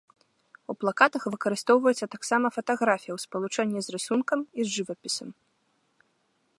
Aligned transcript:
У 0.73 0.75
плакатах 0.83 1.23
выкарыстоўваецца 1.35 2.05
таксама 2.17 2.47
фатаграфія 2.55 3.13
ў 3.15 3.19
спалучэнні 3.27 3.79
з 3.85 3.97
рысункам 3.97 4.39
і 4.57 4.61
з 4.67 4.79
жывапісам. 4.79 5.29